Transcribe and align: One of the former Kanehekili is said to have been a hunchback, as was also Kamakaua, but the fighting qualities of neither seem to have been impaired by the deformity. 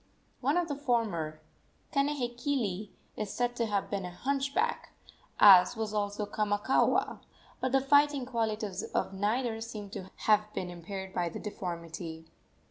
One 0.39 0.57
of 0.57 0.67
the 0.67 0.75
former 0.75 1.41
Kanehekili 1.93 2.89
is 3.15 3.31
said 3.31 3.55
to 3.57 3.67
have 3.67 3.91
been 3.91 4.03
a 4.03 4.09
hunchback, 4.09 4.93
as 5.39 5.75
was 5.75 5.93
also 5.93 6.25
Kamakaua, 6.25 7.19
but 7.59 7.71
the 7.71 7.81
fighting 7.81 8.25
qualities 8.25 8.81
of 8.81 9.13
neither 9.13 9.61
seem 9.61 9.91
to 9.91 10.09
have 10.25 10.51
been 10.55 10.71
impaired 10.71 11.13
by 11.13 11.29
the 11.29 11.37
deformity. 11.39 12.25